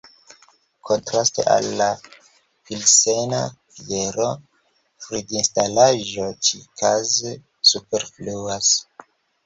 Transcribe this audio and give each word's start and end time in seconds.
Kontraste 0.89 1.41
al 1.55 1.67
la 1.81 1.89
pilsena 2.69 3.43
biero, 3.85 4.33
fridinstalaĵoj 5.07 6.33
ĉi-kaze 6.49 7.39
superfluas. 7.75 8.77